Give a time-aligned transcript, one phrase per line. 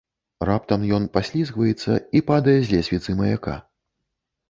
[0.49, 3.61] Раптам, ён паслізгваецца і падае з лесвіцы маяка.